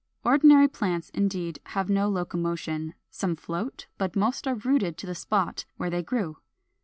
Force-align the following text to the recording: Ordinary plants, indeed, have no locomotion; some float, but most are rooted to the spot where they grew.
Ordinary 0.23 0.67
plants, 0.67 1.11
indeed, 1.11 1.59
have 1.67 1.87
no 1.87 2.09
locomotion; 2.09 2.95
some 3.11 3.35
float, 3.35 3.85
but 3.99 4.15
most 4.15 4.47
are 4.47 4.55
rooted 4.55 4.97
to 4.97 5.05
the 5.05 5.13
spot 5.13 5.65
where 5.77 5.91
they 5.91 6.01
grew. 6.01 6.37